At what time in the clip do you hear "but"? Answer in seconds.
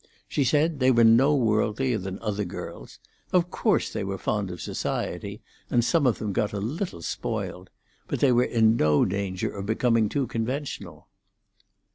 8.07-8.19